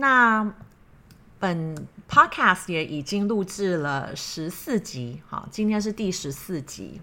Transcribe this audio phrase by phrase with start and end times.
[0.00, 0.48] 那
[1.40, 1.74] 本
[2.08, 7.00] podcast 也已经录制了十四集，好，今天是第十四集，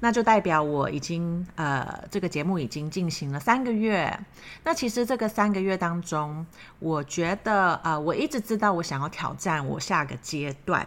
[0.00, 4.18] 那就代表我已经呃，这个节目已经进行了三个月。
[4.64, 6.44] 那其实这个三个月当中，
[6.80, 10.84] 我觉得呃，我一直知道我想要挑战我下个阶段，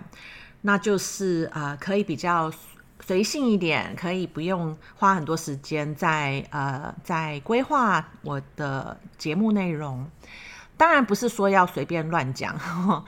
[0.63, 2.51] 那就是呃，可以比较
[2.99, 10.05] 随性一点，可以不用花很多时间在呃，在规划我的节目内容。
[10.79, 12.57] 当然不是说要随便乱讲，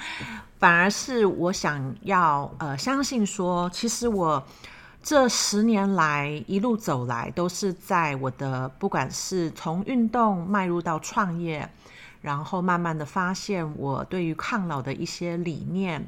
[0.60, 4.46] 反而是我想要呃相信说，其实我
[5.02, 11.70] 这十年来一路走来，都是在我的不管是从运动迈入到创业，
[12.20, 16.06] 然后慢慢的发现我对于抗老的一些理念。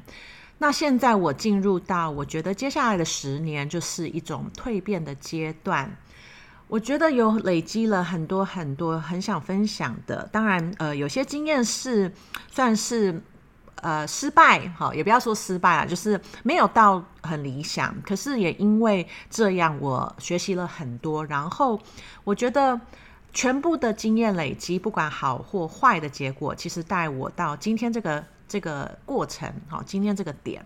[0.58, 5.90] 那现在我进入到我觉得接下来的十年就是一种蜕变的阶段。
[6.66, 12.10] 我觉得有累积了很多很多很想分享的，当然，呃，有些经验是
[12.50, 13.22] 算是
[13.76, 17.94] 呃失败，哈，也不要说失败了，就是没有到很理想。
[18.02, 21.78] 可是也因为这样，我学习了很多，然后
[22.24, 22.80] 我觉得
[23.32, 30.64] 全部的经验累积，不管好或坏的结果，其实带我到今天这个这个过程，好，今天这个点。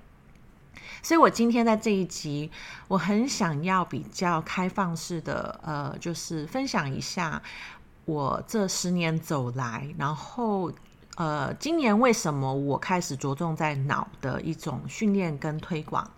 [1.03, 2.51] 所以，我今天在这一集，
[2.89, 7.41] 我很想要比较开放式的，呃，就是分享一下
[8.05, 10.73] 我这十年走来，然后，
[11.17, 16.11] 呃，今年为什么我开始着重在脑的一种训练跟推广，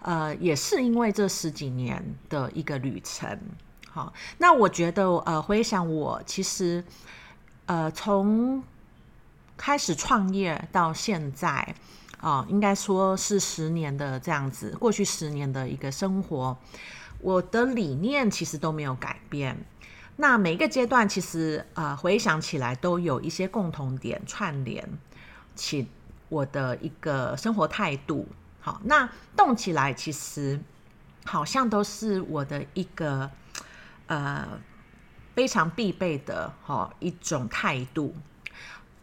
[0.00, 3.38] 呃，也是因为这十几年的一个旅程。
[3.90, 6.82] 好，那我觉得，呃，回想我其实，
[7.66, 8.62] 呃，从
[9.56, 11.74] 开始创业到现在。
[12.22, 16.56] 啊、哦，应该说是十年的这样子，过去十年的一个生活，
[17.18, 19.58] 我的理念其实都没有改变。
[20.14, 24.88] 那每一个阶段，其实呃回想起来都有一些共同点串联
[25.56, 25.88] 起
[26.28, 28.28] 我的一个生活态度。
[28.60, 30.60] 好，那动起来其实
[31.24, 33.28] 好像都是我的一个
[34.06, 34.46] 呃
[35.34, 38.14] 非常必备的哈、哦、一种态度。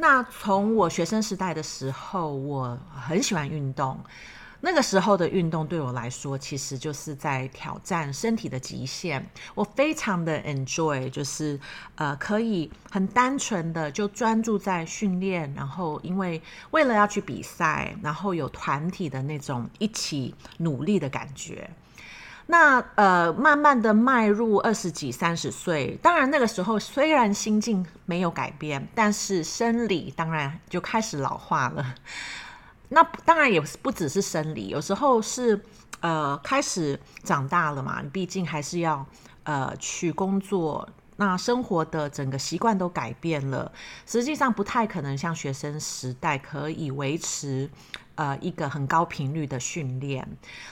[0.02, 4.00] 那从我学生时代的时候，我很喜欢运动。
[4.62, 9.30] 那个时候的运动对我来说，其实就是在挑战身体的极限。
[9.54, 11.60] 我非常的 enjoy，就是
[11.96, 21.70] 呃，可以很单纯的就专注在训练，然后因为为了要去比赛，然后有团体的那种一起努力的感觉。
[22.52, 31.94] 那呃，慢慢的迈入二十几、三十岁，当然那个时候虽然心境没有改变，但是生理当然就开始老化了。
[32.90, 35.64] 那当然也不只是生理，有时候是
[36.00, 39.06] 呃开始长大了嘛，你毕竟还是要
[39.44, 43.72] 呃去工作，那生活的整个习惯都改变了，
[44.08, 47.70] 实际上不太可能像学生时代可以维持。
[48.19, 50.28] 呃，一个很高频率的训练，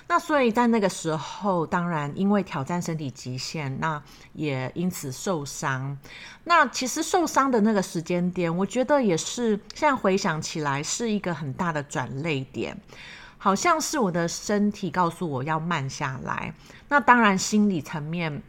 [0.09, 4.03] 那所以在那个时候，当然因为挑战身体极限，那
[4.33, 5.97] 也因此受伤。
[6.43, 12.77] 那其实受伤的那个时间点，我觉得也是现在回想起来是一个很大的转捩点，
[13.37, 16.53] 好像是我的身体告诉我要慢下来。
[16.89, 18.43] 那当然心理层面，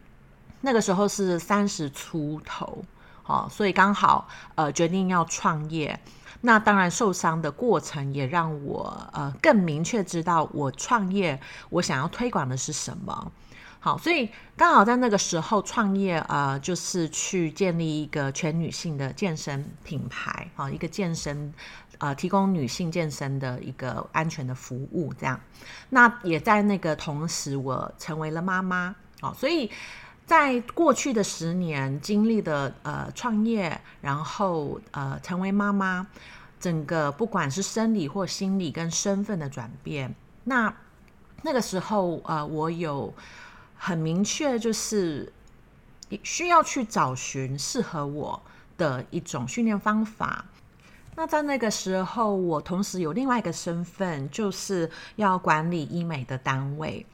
[0.62, 2.84] 那个时候是三十出头，
[3.22, 4.26] 好，所以刚好
[4.56, 6.00] 呃决定要创业。
[6.40, 11.40] 那当然，受伤的过程也让我呃更明确知道我创业
[11.70, 13.32] 我想要推广的是什么。
[13.80, 21.52] 好，所以刚好在那个时候创业，呃，就是去建立一个全女性的健身品牌，啊，一个健身
[21.98, 25.38] 呃提供女性健身的一个安全的服务，这样。
[25.90, 29.70] 那也在那个同时，我成为了妈妈，好，所以。
[30.28, 36.06] 在过去的十年经历的呃创业，然后呃成为妈妈，
[36.60, 40.14] 整个不管是生理或心理跟身份的转变，
[40.44, 40.72] 那
[41.40, 43.14] 那个时候呃我有
[43.74, 45.32] 很明确就是
[46.22, 48.42] 需要去找寻适合我
[48.76, 50.44] 的一种训练方法。
[51.16, 57.04] 那在那个时候，我同时有另外一个身份，就是要管理医美的单位。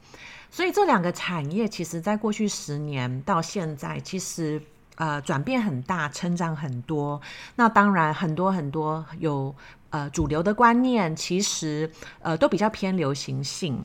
[0.55, 4.61] 所以这两个产业，其实在过去十年到现在，其实
[4.95, 7.21] 呃转变很大，成长很多。
[7.57, 9.53] 那当然很多很多有
[9.89, 11.91] 呃主流的观念，其实
[12.21, 13.83] 呃都比较偏流行性。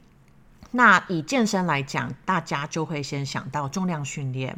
[0.71, 4.57] 那以健身来讲，大家就会先想到重量训练。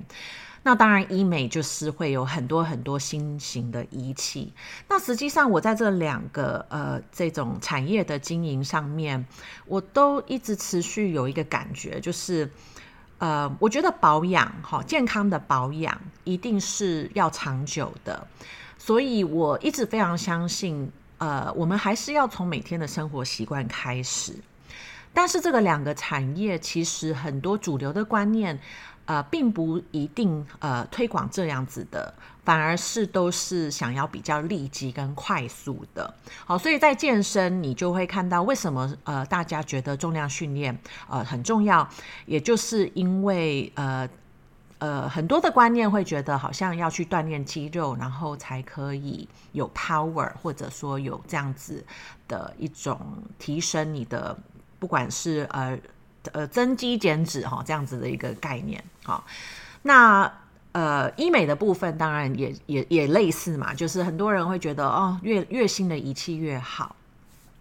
[0.64, 4.52] 那当然，医美就是会有很多很多新型的仪器。
[4.88, 9.26] 那实际上，我在这两个呃这种产业的经营上面，
[9.66, 12.48] 我都一直持续有一个感觉，就是
[13.18, 18.24] 呃，我觉得保养哈，健康的保养一定是要长久的。
[18.78, 20.88] 所以我一直非常相信，
[21.18, 24.32] 呃，我们还是要从每天的生活习惯开始。
[25.12, 28.60] 但是这个两个产业其实很多主流的观念。
[29.04, 32.14] 呃，并不一定呃推广这样子的，
[32.44, 36.14] 反而是都是想要比较立即跟快速的。
[36.44, 40.78] 好，所以在健身，你就会看到为什么呃大家觉得重量训练
[41.08, 41.87] 呃很重要，
[42.26, 44.08] 也就是因为呃
[44.78, 51.84] 呃很多的观念会觉得好像要去锻炼肌肉，然后才可以有 power，或者说有这样子
[52.28, 53.00] 的一种
[53.38, 54.38] 提升你的，
[54.78, 55.76] 不管是呃。
[56.30, 59.24] 呃，增肌减脂哈，这样子的一个概念哈。
[59.82, 60.32] 那
[60.70, 66.96] 呃，医美的部分当然也也也类似嘛，就是很多人会觉得哦，越越新的仪器越好。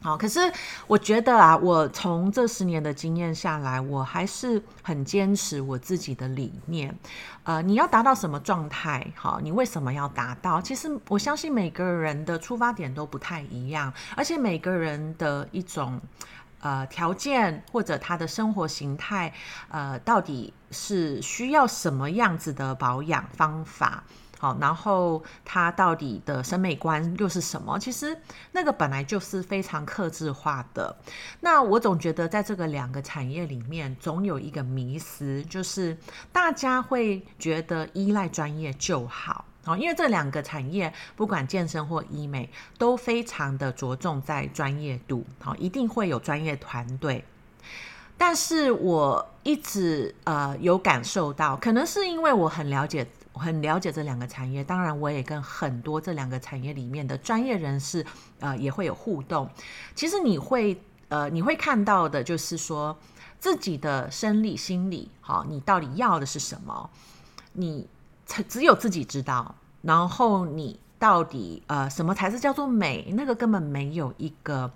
[0.04, 0.40] 好，可是
[0.88, 6.96] 我觉得啊，我从这十年的经验下来，我还是很坚持我自己的理念。
[7.44, 9.06] 呃，你要达到什么状态？
[9.16, 10.62] 好，你为什么要达到？
[10.62, 16.00] 其实我相信每个人的出发点都不太一样，而且每个人的一种。
[16.62, 19.34] 呃，条件或者他的生活形态，
[19.70, 24.04] 呃，到底是需要什么样子的保养方法？
[24.42, 27.78] 好，然后他到底的审美观又是什么？
[27.78, 28.18] 其实
[28.54, 30.98] 那个本来就是非常克制化的。
[31.42, 35.96] 那我总觉得在这个两个产业里面，总有一个迷思，就是
[36.32, 39.46] 大家会觉得依赖专业就好。
[39.66, 42.50] 哦，因为这两个产业，不管健身或医美，
[42.80, 45.24] 都非常的着重在专业度。
[45.40, 47.24] 好，一定会有专业团队。
[48.18, 54.64] 但是我一直呃有感受到，可能是因为我很了解，我很了解这两个产业。
[54.64, 58.06] 当然，我也跟很多这两个产业里面的专业人士
[58.40, 59.50] 呃也会有互动。
[59.96, 62.98] 其实你会呃你会看到的，就是说
[63.40, 66.90] 自己的生理、心理，好，你到底要的是什么？
[67.54, 67.88] 你。
[68.48, 73.12] 只有自己知道，然后你到底呃什么才是叫做美？
[73.18, 74.72] 那个根本没有一个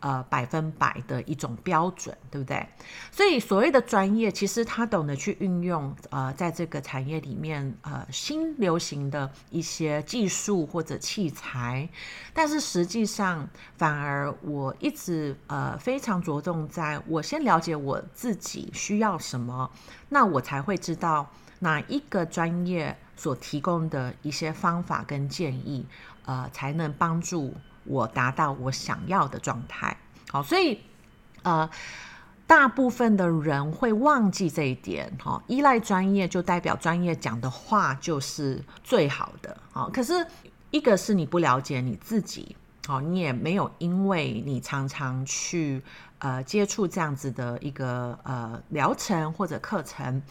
[0.00, 2.66] 呃百分百的一种标准，对不对？
[3.10, 11.88] 所以所谓的专业，其实他懂得去运用呃在这个产业里面呃新流行的一些技术或者器材，
[12.32, 19.70] 但是实际上反而我一直呃非常着重在我先了解我自己需要什么，
[20.08, 21.28] 那我才会知道。
[21.58, 25.86] 哪一个专业所提供的一些方法跟建议，
[26.26, 27.54] 呃，才能帮助
[27.86, 29.96] 我达到我想要的状态？
[30.30, 30.80] 好，所以
[31.42, 31.68] 呃，
[32.46, 35.12] 大部分的人会忘记这一点。
[35.22, 39.56] 哈，依赖专业就代表专业讲的话就是最好的。
[39.72, 40.26] 好，可是
[40.70, 42.56] 一个是你不了解你自己，
[42.86, 45.82] 好，你也没有因为你常常去
[46.18, 50.22] 呃接触这样子的一个呃疗程或者课程。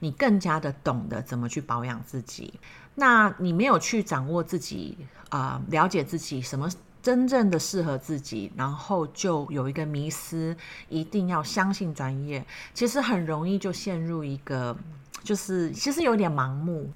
[0.00, 2.52] 你更加的懂得怎么去保养自己，
[2.96, 4.98] 那你没有去掌握自己
[5.28, 6.68] 啊、了解自己什么
[7.02, 10.56] 真正的适合自己，然后就有一个迷思，
[10.88, 14.76] 一定要相信专业，其实很容易就陷入一个，
[15.24, 16.88] 就是其实有点盲目，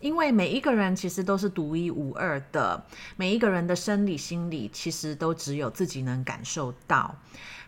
[0.00, 2.82] 因为每一个人其实都是独一无二的，
[3.16, 7.14] 每一个人的生理心理其实都只有自己能感受到。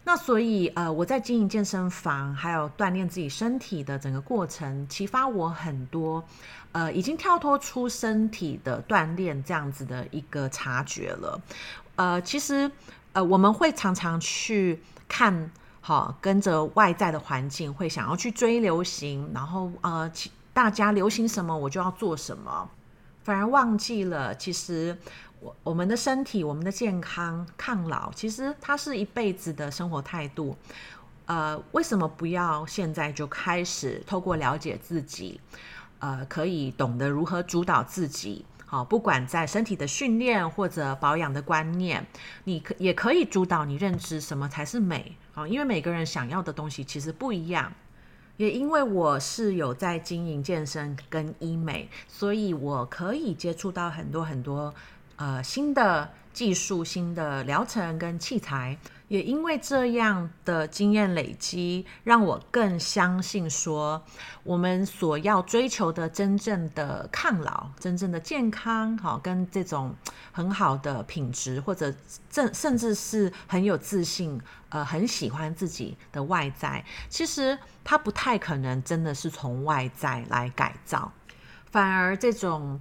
[0.05, 6.23] 那所以，呃，我在经营健身房，还有锻炼自己身体的整个过程，启发我很多，
[6.73, 11.41] 呃，已经跳脱出身体的锻炼这样子的一个察觉了。
[11.95, 12.69] 呃，其实，
[13.13, 15.49] 呃，我们会常常去看，
[15.81, 20.11] 好，跟着外在的环境，会想要去追流行，然后，呃，
[20.53, 22.69] 大家流行什么，我就要做什么，
[23.23, 24.99] 反而忘记了，其实。
[25.43, 30.57] 我我们的身体，我们的健康、抗老，其实它是一辈子的生活态度。
[31.27, 35.41] 呃，为什么不要现在就开始透过了解自己，
[35.99, 38.45] 呃，可以懂得如何主导自己？
[38.67, 42.07] 好，不管在身体的训练或者保养的观念，
[42.45, 45.17] 你可也可以主导你认知什么才是美。
[45.33, 47.73] 好，因为每个人想要的东西其实不一样。
[48.39, 54.73] 也因为我是有在经营健身跟医美，所以我可以接触到很多很多。
[55.23, 58.77] 呃，新的技术、新的疗程跟器材，
[59.07, 64.03] 也因为这样的经验累积，让我更相信说，
[64.43, 69.95] 我们所要追求的真正的抗老、真正的健康，好，跟这种
[70.33, 71.95] 很好的品质，或者
[72.29, 81.13] 甚甚至是很有自信，呃，很喜欢自己的外在，其实它不太可能真的是从外在来改造，
[81.71, 82.81] 反而这种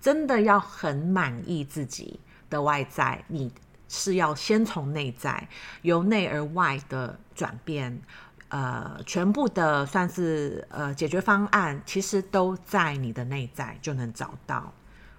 [0.00, 3.52] 真的要很满意自己的外在，你。
[3.92, 5.48] 是要先从内在，
[5.82, 8.00] 由内而外的转变，
[8.48, 14.72] 呃，全部的算是呃解决方案，其实都在你的内在就能找到。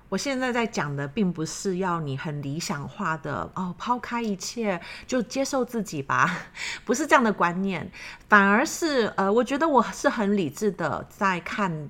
[0.07, 6.33] 我现在在讲的，并不是要你很理想化的哦，抛开一切就接受自己吧，
[6.85, 7.91] 不是这样的观念，
[8.29, 11.89] 反而是呃，我觉得我是很理智的在看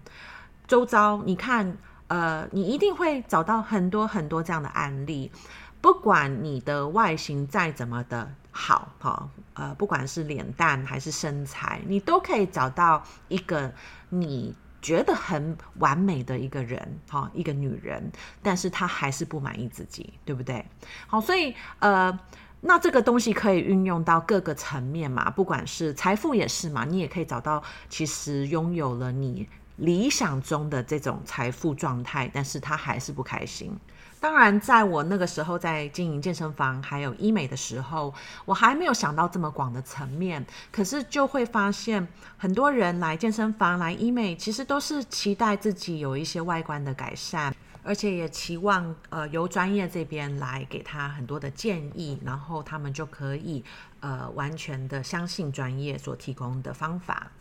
[0.66, 1.78] 周遭，你看，
[2.12, 5.32] 呃，你一定会找到很多很多这样的案例。
[5.80, 13.74] 不管你的外形再怎么的好，哈，呃，不管是脸蛋还是身材，你都可以找到一个
[14.10, 18.12] 你觉得很完美的一个人，哈，一个女人，
[18.44, 20.66] 但是她还是不满意自己，对不对？
[21.08, 22.20] 好，所以，呃，
[22.60, 29.48] 那这个东西可以运用到各个层面嘛，不管是财富也是嘛，你也可以找到，其实拥有了你
[29.82, 33.76] 理想中的这种财富状态，但是他还是不开心。
[34.20, 38.14] 当然，在我那个时候在经营健身房还有医美的时候，
[38.46, 40.46] 我还没有想到这么广的层面。
[40.72, 42.08] 可是就会发现，
[42.38, 53.66] 很多人来健身房来医美，其实都是期待自己有一些外观的改善，而且也期望呃由专业这边来给他很多的建议，然后他们就可以
[54.02, 57.32] 呃完全的相信专业所提供的方法。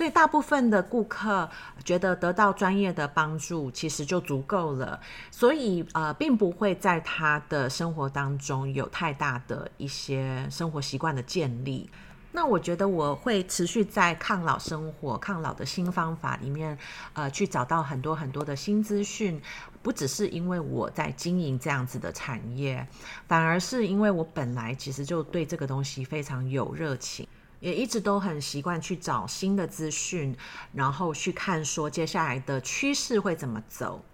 [0.00, 1.46] 所以大部分的顾客
[1.84, 4.98] 觉得得到专业的帮助其实就足够了，
[5.30, 11.90] 所以呃，并不会在他的生活当中有太大的一些生活习惯的建立。
[12.32, 16.78] 那我觉得我会持续在抗老生活、抗老的新方法里面，
[17.12, 19.38] 呃，去找到很多很多的新资讯，
[19.82, 22.88] 不只是因为我在经营这样子的产业，
[23.28, 27.28] 反而是因为我本来其实就对这个东西非常有热情。
[27.60, 30.36] 也一直都很习惯去找新的资讯，
[30.72, 34.04] 然后去看说接下来的趋势会怎么走。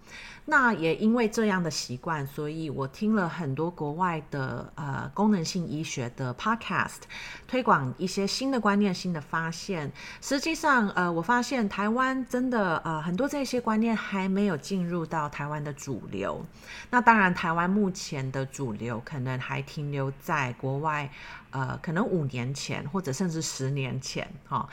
[0.48, 7.00] 那也因为这样的习惯，所以我听了很多国外的呃功能性医学的 podcast，
[7.48, 9.90] 推广一些新的观念、新的发现。
[10.20, 16.44] 实际上，呃，我发现台湾真的呃很多这些观念还没有进入到台湾的主流。
[16.90, 21.10] 那当然，台湾目前的主流可能还停留在国外，
[21.50, 24.68] 呃，可能五年前或者甚至十年前，哈、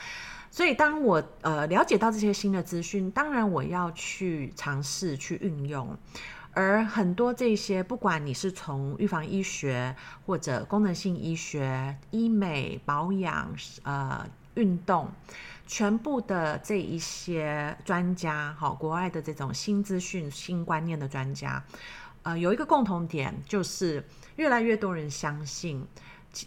[0.54, 5.98] 所以，当我呃了解到这些新的资讯，当然我要去尝试去运用。
[6.52, 15.10] 而很多这些，不管你是从预防医学或者功能性医学、医美、保养、呃运动，
[15.66, 21.60] 全部的这一些专家，好，国外的这种新资讯、新观念的专家，
[22.22, 24.04] 呃，有一个共同点，就是
[24.36, 25.84] 越来越多人相信，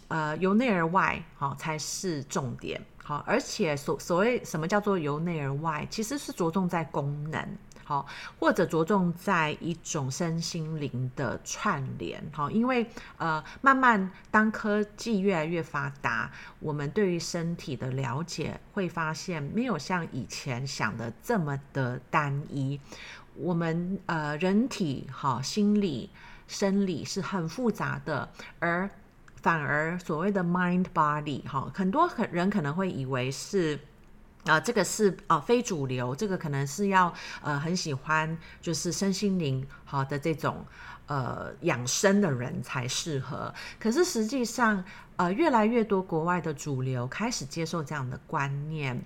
[0.08, 2.80] 呃，由内而外，好，才是重点。
[3.08, 7.42] 好，而且所所谓什么叫做由内而外，其实是着重在功能，
[7.82, 8.06] 好，
[8.38, 12.86] 或者着重在一种身心灵的串联，好，因为
[13.16, 22.78] 呃，慢慢当科技越来越发达，我们对于身体的了解会发现没有像以前想的这么的单一，
[23.36, 26.10] 我们呃人体好，心理
[26.46, 28.90] 生理是很复杂的，而
[29.40, 33.76] 反而所谓的 mind body 哈，很多很人可能会以为是
[34.44, 40.66] 啊、呃，这个是啊、非主流，这个可能是要呃很喜欢就是身心灵好的这种
[41.06, 43.54] 呃养生的人才适合。
[43.78, 44.84] 可是实际上
[45.16, 49.00] 呃越来越多国外的主流开始接受这样的观念，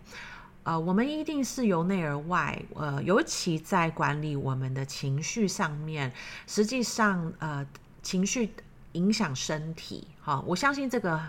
[0.65, 6.11] 呃我们一定是由内而外，呃尤其在管理我们的情绪上面，
[6.47, 7.67] 实际上呃
[8.03, 8.51] 情绪。
[8.93, 11.21] 影响身体，好，我相信这个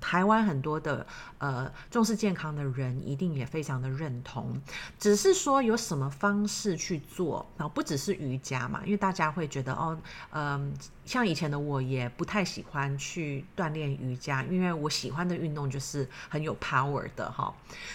[0.00, 1.06] 台湾很多的
[1.38, 4.60] 呃重视健康的人一定也非常的认同，
[4.98, 9.98] 只是说有什么方式去做，然后不只是瑜伽嘛，因为大家会觉得哦，
[10.30, 10.72] 嗯、
[11.04, 17.52] 像以前的我也不太喜欢去锻炼瑜伽，因为我喜欢的运动就是很有 power 的哈，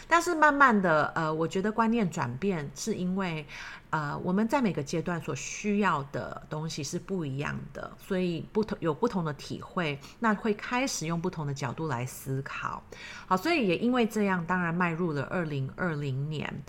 [0.08, 3.46] 但是慢慢的呃，我觉得观念转变是因为
[3.92, 12.82] 呃，我们在每个阶段所需要的东西是不一样的，所以不同有不同的体会，那会开始用不同的角角度来思考。
[13.28, 16.64] 好，所以也因为这样，当然迈入了二零二零年。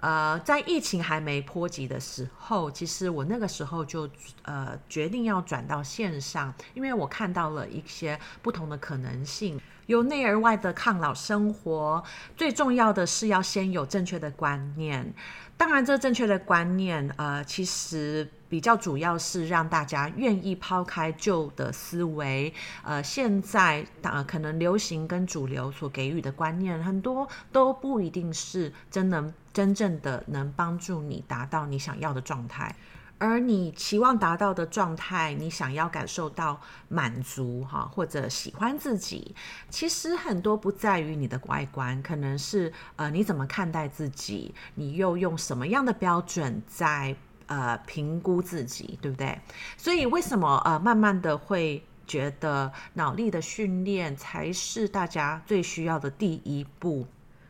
[0.00, 4.08] 呃，在疫情还没波及的时候，其实我那个时候就
[4.42, 9.60] 呃决定要转到线上，因为我看到了一些不同的可能性。
[9.86, 12.02] 由内而外的抗老生活，
[12.36, 15.14] 最重要的是要先有正确的观念。
[15.56, 22.52] 当然，这正确的观念，呃，其实比较主要是让大家愿意抛开旧的思维。
[22.82, 32.74] 呃，现在呃可能流行跟主流所给予的观念，很多都不一定是真能真正的能帮助你达到你想要的状态。
[33.18, 39.34] 而你期望达到的状态，你想要感受到满足哈，或者喜欢自己，
[39.70, 49.38] 其实很多不在于你的外观，可能是呃你怎么看待自己，你又用什么样的标准在呃评估自己，对不对？
[49.76, 57.06] 所以为什么呃慢慢的会觉得脑力的训练才是大家最需要的第一步？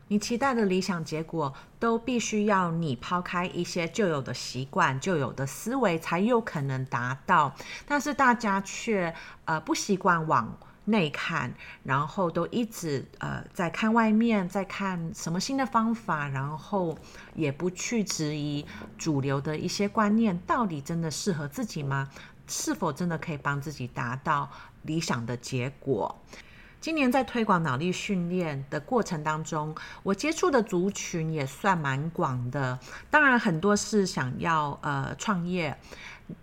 [0.08, 7.52] 你期待的理想结果，都必须要你抛开一些旧有的习惯、旧有的思维，才有可能达到。
[7.84, 9.12] 但是大家却
[9.46, 11.52] 呃不习惯往内看，
[11.84, 16.98] 然后都一直呃在看外面，在看什么新的方法，然后
[17.34, 18.64] 也不去质疑
[18.98, 22.08] 主流的一些观念，到底真的适合自己吗？
[22.48, 24.48] 是否真的可以帮自己达到
[24.82, 26.16] 理想的结果？
[26.86, 29.74] 今年在推广脑力训练的过程当中，
[30.04, 32.78] 我接触的族群也算蛮广的。
[33.10, 35.76] 当然，很多是想要呃创业，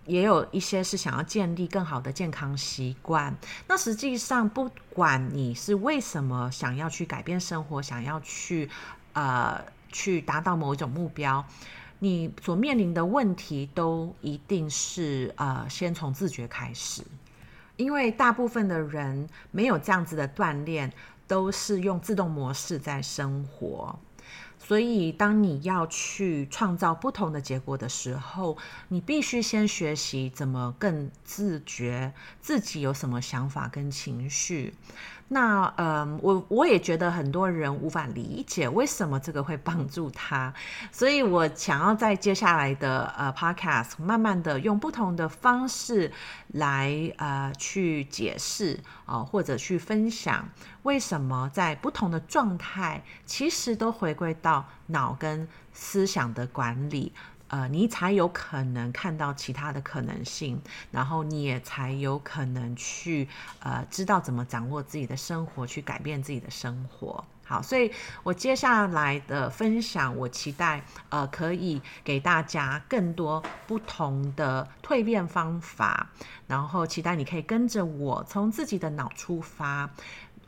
[0.04, 3.34] 也有一些是想要建立更好的健康习惯。
[3.66, 8.68] 那实际上，不管你是为什么想要去改变生活，想要去
[9.14, 11.42] 呃去达到某一种目标，
[12.00, 17.02] 你所面临的问题都一定是呃先从自觉开始。
[17.76, 20.92] 因为大部分的人没有这样子的锻炼，
[21.26, 23.98] 都是用自动模式在生活。
[24.66, 28.56] 所以，当你要去创造不同的结果的时候，
[28.88, 34.72] 你必须先学习怎么更自觉自己有什么想法跟情绪。
[35.28, 40.52] 那嗯，我我也觉得很多人无法理解为什么这个会帮助他，
[40.92, 46.12] 所以我想要在接下来的呃 podcast 慢慢的用不同的方式
[46.48, 50.46] 来呃去解释啊、或者去分享
[50.84, 57.12] 为什么在不同的状态，其实都回归到脑跟思想的管理。
[57.48, 63.28] 呃，你才有可能看到其他的可能性，然后你也才有可能去
[63.60, 67.24] 呃知道怎么掌握自己的生活，去改变自己的生活。
[67.46, 76.08] 好，所以我接下来的分享，我期待呃可以给大家更多不同的蜕变方法，
[76.46, 79.90] 然后期待你可以跟着我从自己的脑出发。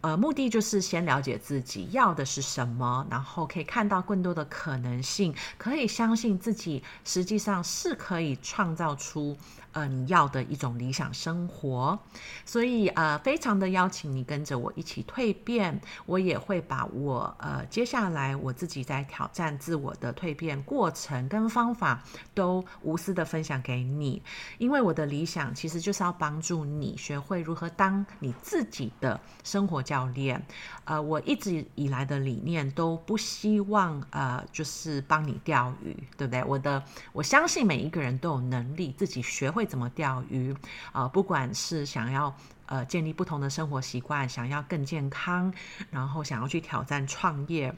[0.06, 9.36] 呃，目的就是先了解自己要的是什么，然后可以看到更多的可能性，可以相信自己实际上是可以创造出。
[9.76, 11.98] 呃，你要的一种理想生活，
[12.46, 15.78] 所以呃，非常的邀请你跟着我一起蜕变。
[16.06, 24.22] 我也会把我呃接下来我自己在挑战自我的蜕变过程跟方法都无私的分享给你，
[24.56, 30.42] 因为我的理想其实就是要帮助你学会如何当你自己的生活教练。
[30.84, 36.42] 呃，我一直以来的理念都不希望呃就是帮你钓鱼，对不对？
[36.44, 40.52] 我的我相信每一个人都有能力自己学会怎么钓鱼
[40.92, 41.08] 啊、呃？
[41.08, 42.34] 不管是想要
[42.66, 45.52] 呃建立不同的生活习惯，想要更健康，
[45.90, 47.74] 然后想要去挑战创业，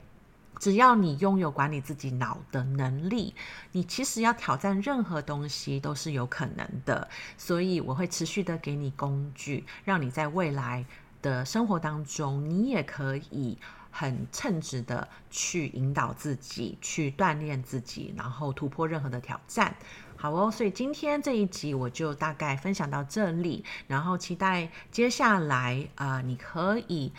[0.59, 3.35] 只要你拥有管理自己脑的能力，
[3.73, 7.09] 你其实要挑战任何东西都是有可能的。
[7.37, 10.85] 所以我会持续的给你工具，让你在未来
[11.23, 13.57] 的生活当中，你也可以
[13.91, 19.75] 很称职的去引导自己，去锻炼自己，然后突破任何的挑战。
[20.21, 27.13] 好哦，所以今天这一集我就大概分享到这里，然后期待接下来啊、呃，你可以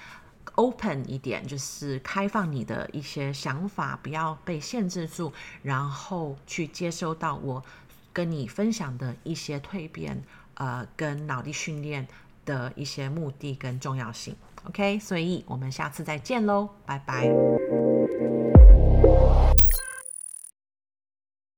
[0.56, 5.32] open 一点，就是开放你的一些想法，不要被限制住，
[5.64, 7.64] 然后去接收到我
[8.12, 10.22] 跟你分享的一些蜕变，
[10.56, 12.06] 呃，跟脑力训练
[12.44, 14.36] 的一些目的跟重要性。
[14.66, 17.89] OK，所以我们下次再见喽，拜拜。